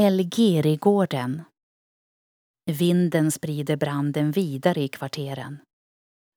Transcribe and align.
Elgerigården 0.00 1.42
Vinden 2.70 3.32
sprider 3.32 3.76
branden 3.76 4.30
vidare 4.32 4.80
i 4.80 4.88
kvarteren. 4.88 5.58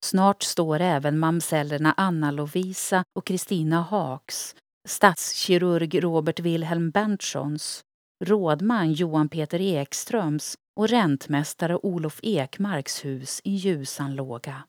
Snart 0.05 0.43
står 0.43 0.79
även 0.79 1.19
mamsellerna 1.19 1.93
Anna-Lovisa 1.97 3.03
och 3.15 3.25
Kristina 3.25 3.81
Haaks, 3.81 4.55
stadskirurg 4.87 6.03
Robert 6.03 6.39
Wilhelm 6.39 6.91
Berntssons, 6.91 7.81
rådman 8.25 8.93
Johan 8.93 9.29
Peter 9.29 9.61
Ekströms 9.61 10.55
och 10.75 10.89
räntmästare 10.89 11.77
Olof 11.77 12.19
Ekmarks 12.23 13.05
hus 13.05 13.41
i 13.43 13.55
ljusan 13.55 14.15
låga. 14.15 14.63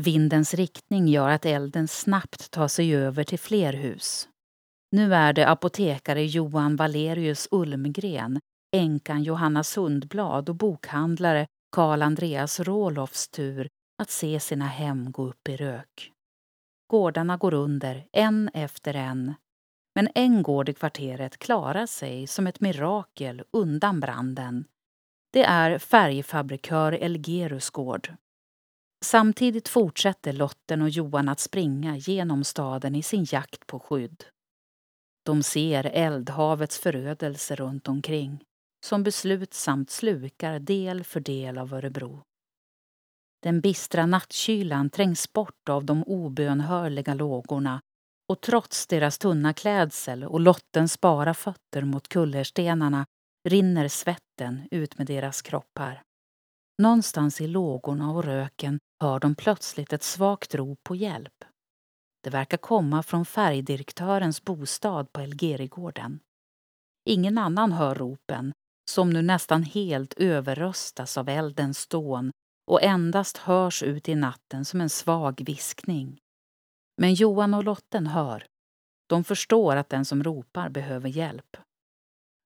Vindens 0.00 0.54
riktning 0.54 1.08
gör 1.08 1.28
att 1.28 1.46
elden 1.46 1.88
snabbt 1.88 2.50
tar 2.50 2.68
sig 2.68 2.96
över 2.96 3.24
till 3.24 3.38
fler 3.38 3.72
hus. 3.72 4.28
Nu 4.94 5.14
är 5.14 5.32
det 5.32 5.48
apotekare 5.48 6.24
Johan 6.24 6.76
Valerius 6.76 7.48
Ulmgren, 7.50 8.40
änkan 8.76 9.22
Johanna 9.22 9.64
Sundblad 9.64 10.48
och 10.48 10.54
bokhandlare 10.54 11.46
Karl 11.72 12.02
Andreas 12.02 12.60
Rålofs 12.60 13.28
tur 13.28 13.68
att 14.02 14.10
se 14.10 14.40
sina 14.40 14.66
hem 14.66 15.12
gå 15.12 15.26
upp 15.26 15.48
i 15.48 15.56
rök. 15.56 16.12
Gårdarna 16.90 17.36
går 17.36 17.54
under, 17.54 18.06
en 18.12 18.50
efter 18.54 18.94
en. 18.94 19.34
Men 19.94 20.08
en 20.14 20.42
gård 20.42 20.68
i 20.68 20.72
kvarteret 20.72 21.38
klarar 21.38 21.86
sig 21.86 22.26
som 22.26 22.46
ett 22.46 22.60
mirakel 22.60 23.42
undan 23.50 24.00
branden. 24.00 24.64
Det 25.32 25.44
är 25.44 25.78
färgfabrikör 25.78 26.92
Elgerus 26.92 27.70
gård. 27.70 28.14
Samtidigt 29.04 29.68
fortsätter 29.68 30.32
Lotten 30.32 30.82
och 30.82 30.90
Johan 30.90 31.28
att 31.28 31.40
springa 31.40 31.96
genom 31.96 32.44
staden 32.44 32.94
i 32.94 33.02
sin 33.02 33.26
jakt 33.28 33.66
på 33.66 33.78
skydd. 33.80 34.24
De 35.26 35.42
ser 35.42 35.84
eldhavets 35.84 36.78
förödelse 36.78 37.56
runt 37.56 37.88
omkring 37.88 38.44
som 38.86 39.02
beslutsamt 39.02 39.90
slukar 39.90 40.58
del 40.58 41.04
för 41.04 41.20
del 41.20 41.58
av 41.58 41.74
Örebro. 41.74 42.22
Den 43.42 43.60
bistra 43.60 44.06
nattkylan 44.06 44.90
trängs 44.90 45.32
bort 45.32 45.68
av 45.68 45.84
de 45.84 46.04
obönhörliga 46.04 47.14
lågorna 47.14 47.80
och 48.28 48.40
trots 48.40 48.86
deras 48.86 49.18
tunna 49.18 49.52
klädsel 49.52 50.24
och 50.24 50.40
Lottens 50.40 51.00
bara 51.00 51.34
fötter 51.34 51.82
mot 51.82 52.08
kullerstenarna 52.08 53.06
rinner 53.48 53.88
svetten 53.88 54.68
ut 54.70 54.98
med 54.98 55.06
deras 55.06 55.42
kroppar. 55.42 56.02
Någonstans 56.82 57.40
i 57.40 57.46
lågorna 57.46 58.12
och 58.12 58.24
röken 58.24 58.78
hör 59.02 59.20
de 59.20 59.34
plötsligt 59.34 59.92
ett 59.92 60.02
svagt 60.02 60.54
rop 60.54 60.78
på 60.82 60.96
hjälp. 60.96 61.44
Det 62.24 62.30
verkar 62.30 62.56
komma 62.56 63.02
från 63.02 63.24
färgdirektörens 63.24 64.44
bostad 64.44 65.12
på 65.12 65.20
Elgerigården. 65.20 66.20
Ingen 67.08 67.38
annan 67.38 67.72
hör 67.72 67.94
ropen, 67.94 68.52
som 68.90 69.10
nu 69.10 69.22
nästan 69.22 69.62
helt 69.62 70.14
överröstas 70.14 71.18
av 71.18 71.28
eldens 71.28 71.86
dån 71.86 72.30
och 72.70 72.82
endast 72.82 73.36
hörs 73.36 73.82
ut 73.82 74.08
i 74.08 74.14
natten 74.14 74.64
som 74.64 74.80
en 74.80 74.90
svag 74.90 75.42
viskning. 75.46 76.18
Men 76.96 77.14
Johan 77.14 77.54
och 77.54 77.64
Lotten 77.64 78.06
hör. 78.06 78.46
De 79.08 79.24
förstår 79.24 79.76
att 79.76 79.88
den 79.88 80.04
som 80.04 80.24
ropar 80.24 80.68
behöver 80.68 81.08
hjälp. 81.08 81.56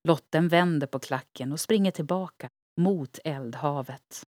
Lotten 0.09 0.49
vänder 0.49 0.87
på 0.87 0.99
klacken 0.99 1.53
och 1.53 1.61
springer 1.61 1.91
tillbaka 1.91 2.49
mot 2.81 3.19
eldhavet. 3.25 4.23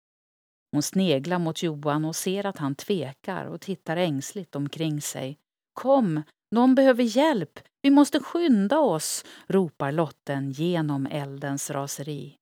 Hon 0.72 0.82
sneglar 0.82 1.40
mot 1.40 1.64
Johan 1.64 2.06
och 2.06 2.16
ser 2.16 2.46
att 2.46 2.58
han 2.58 2.76
tvekar 2.76 3.46
och 3.46 3.62
tittar 3.62 3.98
ängsligt 3.98 4.56
omkring 4.56 5.02
sig. 5.02 5.38
Kom, 5.74 6.24
någon 6.52 6.76
behöver 6.76 7.04
hjälp! 7.04 7.60
Vi 7.82 7.90
måste 7.90 8.20
skynda 8.20 8.80
oss! 8.80 9.26
ropar 9.48 9.92
Lotten 9.92 10.52
genom 10.52 11.06
eldens 11.06 11.70
raseri. 11.70 12.38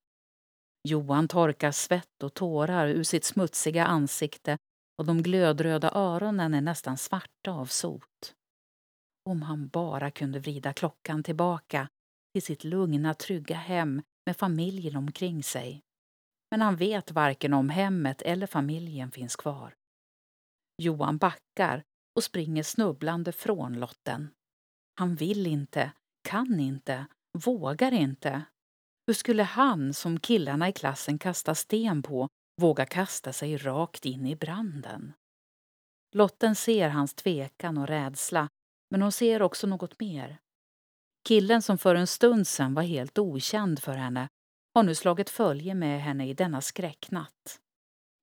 Johan 0.88 1.28
torkar 1.28 1.72
svett 1.72 2.22
och 2.22 2.34
tårar 2.34 2.88
ur 2.88 3.02
sitt 3.02 3.24
smutsiga 3.24 3.86
ansikte 3.86 4.58
och 4.98 5.06
de 5.06 5.22
glödröda 5.22 5.90
öronen 5.94 6.54
är 6.54 6.60
nästan 6.60 6.98
svarta 6.98 7.50
av 7.50 7.66
sot. 7.66 8.34
Om 9.28 9.42
han 9.42 9.68
bara 9.68 10.10
kunde 10.10 10.38
vrida 10.38 10.72
klockan 10.72 11.22
tillbaka 11.22 11.88
till 12.32 12.42
sitt 12.42 12.64
lugna, 12.64 13.14
trygga 13.14 13.56
hem 13.56 14.02
med 14.26 14.36
familjen 14.36 14.96
omkring 14.96 15.42
sig. 15.42 15.82
Men 16.50 16.60
han 16.60 16.76
vet 16.76 17.10
varken 17.10 17.52
om 17.52 17.68
hemmet 17.68 18.22
eller 18.22 18.46
familjen 18.46 19.10
finns 19.10 19.36
kvar. 19.36 19.74
Johan 20.82 21.18
backar 21.18 21.82
och 22.16 22.24
springer 22.24 22.62
snubblande 22.62 23.32
från 23.32 23.80
Lotten. 23.80 24.30
Han 24.98 25.14
vill 25.14 25.46
inte, 25.46 25.92
kan 26.28 26.60
inte, 26.60 27.06
vågar 27.44 27.92
inte. 27.92 28.42
Hur 29.06 29.14
skulle 29.14 29.42
han, 29.42 29.94
som 29.94 30.20
killarna 30.20 30.68
i 30.68 30.72
klassen 30.72 31.18
kastar 31.18 31.54
sten 31.54 32.02
på, 32.02 32.28
våga 32.60 32.86
kasta 32.86 33.32
sig 33.32 33.56
rakt 33.56 34.04
in 34.04 34.26
i 34.26 34.36
branden? 34.36 35.12
Lotten 36.14 36.54
ser 36.54 36.88
hans 36.88 37.14
tvekan 37.14 37.78
och 37.78 37.86
rädsla, 37.86 38.48
men 38.90 39.02
hon 39.02 39.12
ser 39.12 39.42
också 39.42 39.66
något 39.66 40.00
mer. 40.00 40.38
Killen 41.28 41.62
som 41.62 41.78
för 41.78 41.94
en 41.94 42.06
stund 42.06 42.46
sen 42.46 42.74
var 42.74 42.82
helt 42.82 43.18
okänd 43.18 43.78
för 43.78 43.92
henne 43.92 44.28
har 44.76 44.82
nu 44.82 44.94
slagit 44.94 45.30
följe 45.30 45.74
med 45.74 46.02
henne 46.02 46.28
i 46.28 46.34
denna 46.34 46.60
skräcknatt. 46.60 47.60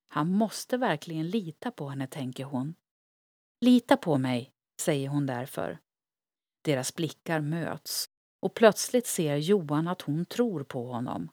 Han 0.08 0.32
måste 0.32 0.78
verkligen 0.78 1.30
lita 1.30 1.72
på 1.72 1.90
henne, 1.90 2.08
tänker 2.08 2.44
hon. 2.44 2.76
Lita 3.62 3.98
på 3.98 4.18
mig, 4.18 4.52
säger 4.82 5.10
hon 5.10 5.26
därför. 5.26 5.80
Deras 6.64 6.96
blickar 6.96 7.42
möts 7.42 8.10
och 8.42 8.54
plötsligt 8.54 9.08
ser 9.08 9.36
Johan 9.36 9.88
att 9.88 10.02
hon 10.02 10.26
tror 10.26 10.64
på 10.64 10.92
honom. 10.92 11.30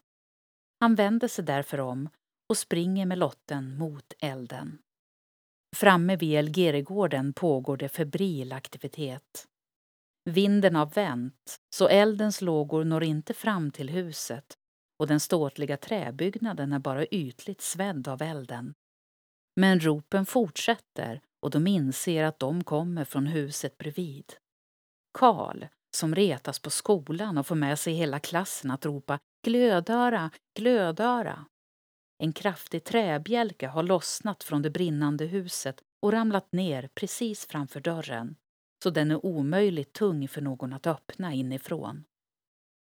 Han 0.80 0.94
vänder 0.94 1.28
sig 1.28 1.44
därför 1.44 1.80
om 1.80 2.08
och 2.48 2.56
springer 2.56 3.06
med 3.06 3.18
lotten 3.18 3.78
mot 3.78 4.12
elden. 4.20 4.78
Framme 5.76 6.16
vid 6.16 6.38
Elgeregården 6.38 7.32
pågår 7.32 7.76
det 7.76 7.88
febril 7.88 8.52
aktivitet. 8.52 9.48
Vinden 10.24 10.74
har 10.74 10.86
vänt, 10.86 11.60
så 11.74 11.88
eldens 11.88 12.40
lågor 12.40 12.84
når 12.84 13.04
inte 13.04 13.34
fram 13.34 13.70
till 13.70 13.90
huset 13.90 14.56
och 15.00 15.06
den 15.06 15.20
ståtliga 15.20 15.76
träbyggnaden 15.76 16.72
är 16.72 16.78
bara 16.78 17.06
ytligt 17.06 17.60
svedd 17.60 18.08
av 18.08 18.22
elden. 18.22 18.74
Men 19.56 19.80
ropen 19.80 20.26
fortsätter 20.26 21.20
och 21.42 21.50
de 21.50 21.66
inser 21.66 22.24
att 22.24 22.38
de 22.38 22.64
kommer 22.64 23.04
från 23.04 23.26
huset 23.26 23.78
bredvid. 23.78 24.32
Karl, 25.18 25.64
som 25.96 26.14
retas 26.14 26.58
på 26.58 26.70
skolan 26.70 27.38
och 27.38 27.46
får 27.46 27.54
med 27.54 27.78
sig 27.78 27.94
hela 27.94 28.18
klassen 28.18 28.70
att 28.70 28.86
ropa 28.86 29.18
glödöra, 29.44 30.30
glödöra. 30.58 31.44
En 32.18 32.32
kraftig 32.32 32.84
träbjälke 32.84 33.66
har 33.66 33.82
lossnat 33.82 34.44
från 34.44 34.62
det 34.62 34.70
brinnande 34.70 35.24
huset 35.24 35.80
och 36.02 36.12
ramlat 36.12 36.52
ner 36.52 36.88
precis 36.94 37.46
framför 37.46 37.80
dörren, 37.80 38.36
så 38.82 38.90
den 38.90 39.10
är 39.10 39.26
omöjligt 39.26 39.92
tung 39.92 40.28
för 40.28 40.40
någon 40.40 40.72
att 40.72 40.86
öppna 40.86 41.34
inifrån. 41.34 42.04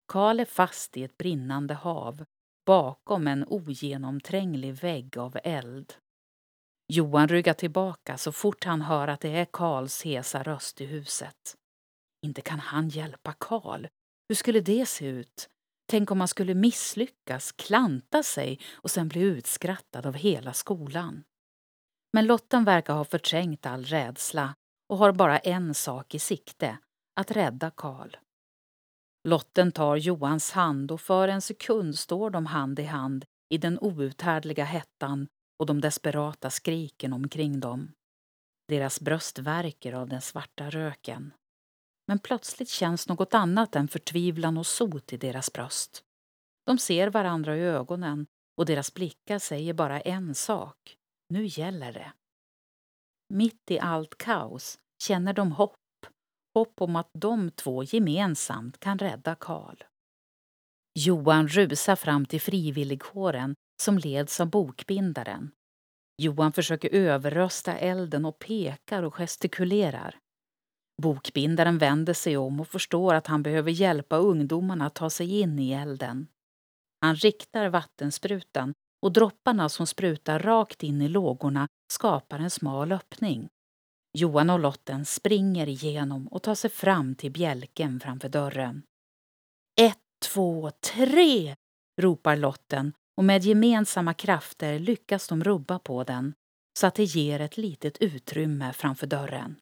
Karl 0.07 0.39
är 0.39 0.45
fast 0.45 0.97
i 0.97 1.03
ett 1.03 1.17
brinnande 1.17 1.73
hav 1.73 2.25
bakom 2.65 3.27
en 3.27 3.45
ogenomtränglig 3.47 4.73
vägg 4.73 5.17
av 5.17 5.37
eld. 5.43 5.93
Johan 6.87 7.27
ryggar 7.27 7.53
tillbaka 7.53 8.17
så 8.17 8.31
fort 8.31 8.63
han 8.63 8.81
hör 8.81 9.07
att 9.07 9.21
det 9.21 9.29
är 9.29 9.45
Karls 9.45 10.03
hesa 10.03 10.43
röst 10.43 10.81
i 10.81 10.85
huset. 10.85 11.55
Inte 12.25 12.41
kan 12.41 12.59
han 12.59 12.89
hjälpa 12.89 13.33
Karl. 13.39 13.87
Hur 14.29 14.35
skulle 14.35 14.61
det 14.61 14.85
se 14.85 15.05
ut? 15.05 15.49
Tänk 15.87 16.11
om 16.11 16.19
han 16.19 16.27
skulle 16.27 16.53
misslyckas, 16.53 17.51
klanta 17.51 18.23
sig 18.23 18.59
och 18.73 18.91
sen 18.91 19.07
bli 19.07 19.21
utskrattad 19.21 20.05
av 20.05 20.13
hela 20.13 20.53
skolan. 20.53 21.23
Men 22.13 22.25
Lotten 22.25 22.63
verkar 22.63 22.93
ha 22.93 23.05
förträngt 23.05 23.65
all 23.65 23.85
rädsla 23.85 24.55
och 24.89 24.97
har 24.97 25.11
bara 25.11 25.39
en 25.39 25.73
sak 25.73 26.15
i 26.15 26.19
sikte, 26.19 26.77
att 27.19 27.31
rädda 27.31 27.71
Karl. 27.71 28.15
Lotten 29.27 29.71
tar 29.71 29.95
Johans 29.95 30.51
hand 30.51 30.91
och 30.91 31.01
för 31.01 31.27
en 31.27 31.41
sekund 31.41 31.99
står 31.99 32.29
de 32.29 32.45
hand 32.45 32.79
i 32.79 32.83
hand 32.83 33.25
i 33.49 33.57
den 33.57 33.79
outhärdliga 33.79 34.65
hettan 34.65 35.27
och 35.59 35.65
de 35.65 35.81
desperata 35.81 36.49
skriken 36.49 37.13
omkring 37.13 37.59
dem. 37.59 37.91
Deras 38.67 39.01
bröst 39.01 39.39
värker 39.39 39.93
av 39.93 40.09
den 40.09 40.21
svarta 40.21 40.69
röken. 40.69 41.33
Men 42.07 42.19
plötsligt 42.19 42.69
känns 42.69 43.07
något 43.07 43.33
annat 43.33 43.75
än 43.75 43.87
förtvivlan 43.87 44.57
och 44.57 44.67
sot 44.67 45.13
i 45.13 45.17
deras 45.17 45.53
bröst. 45.53 46.03
De 46.65 46.77
ser 46.77 47.07
varandra 47.07 47.57
i 47.57 47.61
ögonen 47.61 48.25
och 48.57 48.65
deras 48.65 48.93
blickar 48.93 49.39
säger 49.39 49.73
bara 49.73 50.01
en 50.01 50.35
sak. 50.35 50.97
Nu 51.29 51.45
gäller 51.45 51.93
det. 51.93 52.13
Mitt 53.33 53.71
i 53.71 53.79
allt 53.79 54.17
kaos 54.17 54.79
känner 55.03 55.33
de 55.33 55.51
hopp. 55.51 55.75
Hopp 56.55 56.81
om 56.81 56.95
att 56.95 57.09
de 57.13 57.51
två 57.51 57.83
gemensamt 57.83 58.79
kan 58.79 58.99
rädda 58.99 59.35
Karl. 59.35 59.75
Johan 60.99 61.47
rusar 61.47 61.95
fram 61.95 62.25
till 62.25 62.41
frivilligkåren 62.41 63.55
som 63.83 63.97
leds 63.97 64.39
av 64.39 64.49
bokbindaren. 64.49 65.51
Johan 66.21 66.53
försöker 66.53 66.89
överrösta 66.89 67.77
elden 67.77 68.25
och 68.25 68.39
pekar 68.39 69.03
och 69.03 69.13
gestikulerar. 69.15 70.17
Bokbindaren 71.01 71.77
vänder 71.77 72.13
sig 72.13 72.37
om 72.37 72.59
och 72.59 72.67
förstår 72.67 73.13
att 73.13 73.27
han 73.27 73.43
behöver 73.43 73.71
hjälpa 73.71 74.17
ungdomarna 74.17 74.85
att 74.85 74.95
ta 74.95 75.09
sig 75.09 75.39
in 75.39 75.59
i 75.59 75.71
elden. 75.71 76.27
Han 77.01 77.15
riktar 77.15 77.69
vattensprutan 77.69 78.73
och 79.01 79.13
dropparna 79.13 79.69
som 79.69 79.87
sprutar 79.87 80.39
rakt 80.39 80.83
in 80.83 81.01
i 81.01 81.07
lågorna 81.07 81.67
skapar 81.93 82.39
en 82.39 82.49
smal 82.49 82.91
öppning. 82.91 83.49
Johan 84.17 84.49
och 84.49 84.59
Lotten 84.59 85.05
springer 85.05 85.67
igenom 85.69 86.27
och 86.27 86.43
tar 86.43 86.55
sig 86.55 86.69
fram 86.69 87.15
till 87.15 87.31
bjälken 87.31 87.99
framför 87.99 88.29
dörren. 88.29 88.83
Ett, 89.81 89.99
två, 90.25 90.71
tre! 90.71 91.55
ropar 92.01 92.35
Lotten 92.35 92.93
och 93.17 93.23
med 93.23 93.43
gemensamma 93.43 94.13
krafter 94.13 94.79
lyckas 94.79 95.27
de 95.27 95.43
rubba 95.43 95.79
på 95.79 96.03
den 96.03 96.33
så 96.79 96.87
att 96.87 96.95
det 96.95 97.03
ger 97.03 97.39
ett 97.39 97.57
litet 97.57 97.97
utrymme 97.97 98.73
framför 98.73 99.07
dörren. 99.07 99.55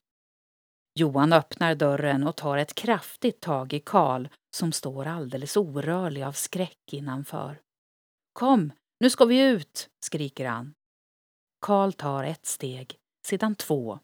Johan 0.98 1.32
öppnar 1.32 1.74
dörren 1.74 2.26
och 2.26 2.36
tar 2.36 2.56
ett 2.56 2.74
kraftigt 2.74 3.40
tag 3.40 3.72
i 3.72 3.80
Karl 3.80 4.28
som 4.56 4.72
står 4.72 5.06
alldeles 5.06 5.56
orörlig 5.56 6.22
av 6.22 6.32
skräck 6.32 6.92
innanför. 6.92 7.60
Kom, 8.32 8.72
nu 9.00 9.10
ska 9.10 9.24
vi 9.24 9.40
ut, 9.42 9.88
skriker 10.04 10.46
han. 10.46 10.74
Karl 11.60 11.92
tar 11.92 12.24
ett 12.24 12.46
steg, 12.46 12.96
sedan 13.26 13.54
två 13.54 13.98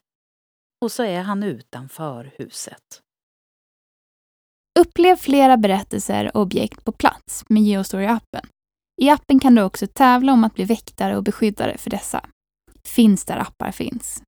och 0.84 0.92
så 0.92 1.02
är 1.02 1.22
han 1.22 1.42
utanför 1.42 2.34
huset. 2.38 3.02
Upplev 4.78 5.16
flera 5.16 5.56
berättelser 5.56 6.36
och 6.36 6.42
objekt 6.42 6.84
på 6.84 6.92
plats 6.92 7.44
med 7.48 7.62
Geostory-appen. 7.62 8.46
I 9.02 9.10
appen 9.10 9.40
kan 9.40 9.54
du 9.54 9.62
också 9.62 9.86
tävla 9.86 10.32
om 10.32 10.44
att 10.44 10.54
bli 10.54 10.64
väktare 10.64 11.16
och 11.16 11.22
beskyddare 11.22 11.78
för 11.78 11.90
dessa. 11.90 12.24
Finns 12.84 13.24
där 13.24 13.38
appar 13.38 13.70
finns. 13.70 14.22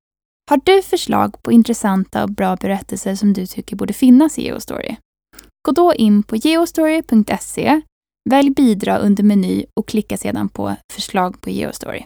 Har 0.49 0.61
du 0.63 0.81
förslag 0.81 1.43
på 1.43 1.51
intressanta 1.51 2.23
och 2.23 2.29
bra 2.29 2.55
berättelser 2.55 3.15
som 3.15 3.33
du 3.33 3.45
tycker 3.45 3.75
borde 3.75 3.93
finnas 3.93 4.39
i 4.39 4.43
Geostory? 4.43 4.95
Gå 5.67 5.71
då 5.71 5.93
in 5.93 6.23
på 6.23 6.35
geostory.se, 6.35 7.81
välj 8.29 8.49
bidra 8.49 8.97
under 8.97 9.23
meny 9.23 9.65
och 9.75 9.87
klicka 9.87 10.17
sedan 10.17 10.49
på 10.49 10.75
förslag 10.93 11.41
på 11.41 11.49
Geostory. 11.49 12.05